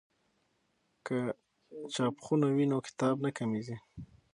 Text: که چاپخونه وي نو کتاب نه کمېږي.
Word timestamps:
که 1.05 1.15
چاپخونه 1.93 2.47
وي 2.55 2.65
نو 2.71 2.77
کتاب 2.87 3.15
نه 3.25 3.29
کمېږي. 3.37 3.77